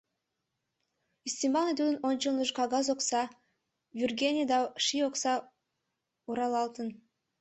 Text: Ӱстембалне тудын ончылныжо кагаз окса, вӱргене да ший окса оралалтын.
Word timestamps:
Ӱстембалне 1.27 1.73
тудын 1.79 1.97
ончылныжо 2.07 2.53
кагаз 2.59 2.87
окса, 2.93 3.23
вӱргене 3.97 4.43
да 4.51 4.57
ший 4.85 5.03
окса 5.09 5.33
оралалтын. 6.29 6.87